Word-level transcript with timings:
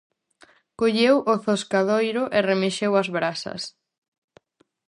Colleu 0.79 1.15
o 1.31 1.33
zoscadoiro 1.45 2.23
e 2.37 2.39
remexeu 2.49 2.91
as 3.01 3.07
brasas. 3.15 3.61